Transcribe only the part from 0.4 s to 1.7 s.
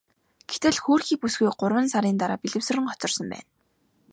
Гэтэл хөөрхий бүсгүй